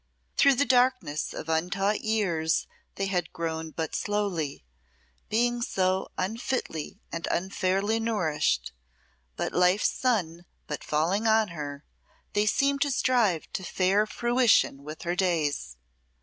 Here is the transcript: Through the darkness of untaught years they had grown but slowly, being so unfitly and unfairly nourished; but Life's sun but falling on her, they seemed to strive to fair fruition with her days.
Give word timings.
Through 0.35 0.55
the 0.55 0.65
darkness 0.65 1.31
of 1.31 1.47
untaught 1.47 2.01
years 2.01 2.65
they 2.95 3.05
had 3.05 3.31
grown 3.31 3.69
but 3.69 3.93
slowly, 3.93 4.65
being 5.29 5.61
so 5.61 6.07
unfitly 6.17 6.99
and 7.11 7.27
unfairly 7.29 7.99
nourished; 7.99 8.71
but 9.35 9.53
Life's 9.53 9.91
sun 9.91 10.47
but 10.65 10.83
falling 10.83 11.27
on 11.27 11.49
her, 11.49 11.85
they 12.33 12.47
seemed 12.47 12.81
to 12.81 12.89
strive 12.89 13.45
to 13.53 13.63
fair 13.63 14.07
fruition 14.07 14.83
with 14.83 15.03
her 15.03 15.15
days. 15.15 15.77